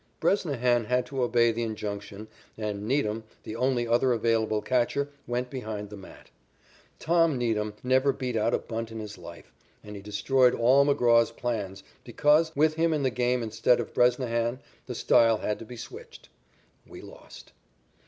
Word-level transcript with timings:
Bresnahan 0.19 0.85
had 0.85 1.05
to 1.05 1.21
obey 1.21 1.51
the 1.51 1.61
injunction 1.61 2.27
and 2.57 2.87
Needham, 2.87 3.23
the 3.43 3.55
only 3.55 3.87
other 3.87 4.13
available 4.13 4.59
catcher, 4.59 5.09
went 5.27 5.51
behind 5.51 5.91
the 5.91 5.95
mat. 5.95 6.31
"Tom" 6.97 7.37
Needham 7.37 7.75
never 7.83 8.11
beat 8.11 8.35
out 8.35 8.55
a 8.55 8.57
bunt 8.57 8.91
in 8.91 8.97
his 8.97 9.19
life, 9.19 9.53
and 9.83 9.95
he 9.95 10.01
destroyed 10.01 10.55
all 10.55 10.87
McGraw's 10.87 11.29
plans 11.29 11.83
because, 12.03 12.51
with 12.55 12.73
him 12.73 12.93
in 12.93 13.03
the 13.03 13.11
game 13.11 13.43
instead 13.43 13.79
of 13.79 13.93
Bresnahan, 13.93 14.59
the 14.87 14.95
style 14.95 15.37
had 15.37 15.59
to 15.59 15.65
be 15.65 15.77
switched. 15.77 16.29
We 16.87 17.01
lost. 17.03 17.51